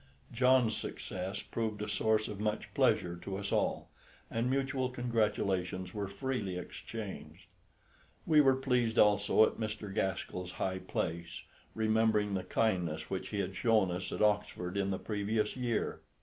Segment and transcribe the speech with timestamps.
[0.31, 3.91] John's success proved a source of much pleasure to us all,
[4.31, 7.45] and mutual congratulations were freely exchanged.
[8.25, 9.93] We were pleased also at Mr.
[9.93, 11.43] Gaskell's high place,
[11.75, 16.01] remembering the kindness which he had shown us at Oxford in the previous year.